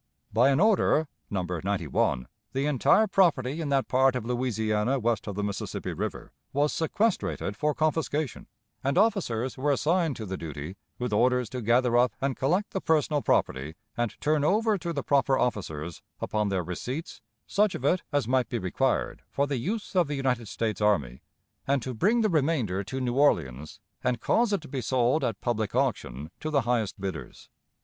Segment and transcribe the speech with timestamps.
[0.33, 1.43] By an order (No.
[1.63, 6.73] 91), the entire property in that part of Louisiana west of the Mississippi River was
[6.73, 8.47] sequestrated for confiscation,
[8.83, 12.81] and officers were assigned to the duty, with orders to gather up and collect the
[12.81, 18.01] personal property, and turn over to the proper officers, upon their receipts, such of it
[18.11, 21.21] as might be required for the use of the United States army;
[21.67, 25.41] and to bring the remainder to New Orleans, and cause it to be sold at
[25.41, 27.49] public auction to the highest bidders.